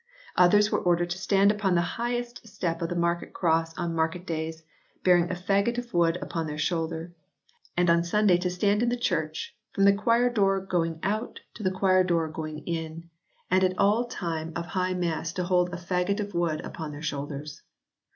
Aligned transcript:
Others 0.35 0.71
were 0.71 0.79
ordered 0.79 1.11
to 1.11 1.19
stand 1.19 1.51
upon 1.51 1.75
the 1.75 1.81
highest 2.01 2.47
step 2.47 2.81
of 2.81 2.89
the 2.89 2.95
market 2.95 3.33
cross 3.33 3.77
on 3.77 3.93
market 3.93 4.25
days 4.25 4.63
bearing 5.03 5.29
a 5.29 5.35
faggot 5.35 5.77
of 5.77 5.93
wood 5.93 6.17
upon 6.23 6.47
their 6.47 6.57
shoulder; 6.57 7.13
and 7.77 7.87
on 7.87 8.03
Sunday 8.03 8.37
to 8.37 8.49
stand 8.49 8.81
in 8.81 8.89
the 8.89 8.97
church 8.97 9.55
from 9.73 9.83
the 9.85 9.93
choir 9.93 10.31
door 10.31 10.59
going 10.59 10.99
out 11.03 11.41
to 11.53 11.61
the 11.61 11.69
choir 11.69 12.03
door 12.03 12.27
going 12.29 12.63
in, 12.65 12.93
II] 12.95 12.97
WYCLIFFE 12.97 12.97
S 12.97 13.51
MANUSCRIPT 13.51 13.51
BIBLE 13.51 13.59
33 13.59 13.69
and 13.69 13.79
all 13.85 14.03
the 14.03 14.15
time 14.15 14.53
of 14.55 14.65
high 14.71 14.93
mass 14.95 15.33
to 15.33 15.43
hold 15.43 15.69
a 15.71 15.77
faggot 15.77 16.19
of 16.19 16.33
wood 16.33 16.61
upon 16.65 16.91
their 16.91 17.03
shoulders. 17.03 17.61